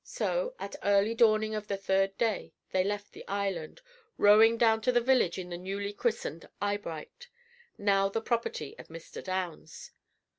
So, 0.03 0.55
at 0.57 0.75
early 0.81 1.13
dawning 1.13 1.53
of 1.53 1.67
the 1.67 1.77
third 1.77 2.17
day, 2.17 2.53
they 2.71 2.83
left 2.83 3.11
the 3.13 3.23
island, 3.27 3.83
rowing 4.17 4.57
down 4.57 4.81
to 4.81 4.91
the 4.91 4.99
village 4.99 5.37
in 5.37 5.49
the 5.51 5.59
newly 5.59 5.93
christened 5.93 6.49
"Eyebright," 6.59 7.27
now 7.77 8.09
the 8.09 8.19
property 8.19 8.75
of 8.79 8.87
Mr. 8.87 9.23
Downs. 9.23 9.91